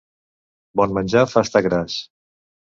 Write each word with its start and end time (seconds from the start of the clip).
Bon 0.81 0.95
menjar 0.99 1.23
fa 1.35 1.45
estar 1.49 1.63
gras. 1.67 1.99